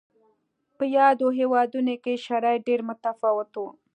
په 0.77 0.83
یادو 0.97 1.27
هېوادونو 1.39 1.95
کې 2.03 2.21
شرایط 2.25 2.61
ډېر 2.69 2.79
متفاوت 2.89 3.51
و. 3.61 3.63